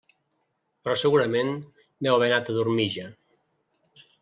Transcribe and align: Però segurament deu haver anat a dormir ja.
Però 0.87 0.95
segurament 1.01 1.51
deu 2.07 2.17
haver 2.17 2.31
anat 2.31 2.51
a 2.55 2.59
dormir 2.59 2.89
ja. 2.97 3.09